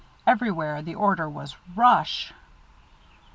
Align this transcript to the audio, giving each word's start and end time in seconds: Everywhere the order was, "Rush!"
Everywhere 0.25 0.81
the 0.81 0.95
order 0.95 1.29
was, 1.29 1.55
"Rush!" 1.75 2.33